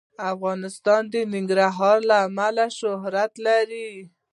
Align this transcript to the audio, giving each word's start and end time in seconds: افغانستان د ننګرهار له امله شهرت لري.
افغانستان 0.33 1.01
د 1.13 1.15
ننګرهار 1.33 1.97
له 2.09 2.15
امله 2.27 2.65
شهرت 2.79 3.31
لري. 3.45 3.91